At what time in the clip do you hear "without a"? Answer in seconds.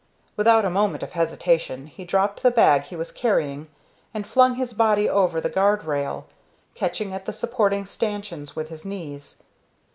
0.35-0.69